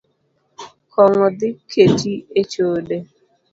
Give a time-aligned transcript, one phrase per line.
[0.93, 2.97] Kong’o dhi keti echode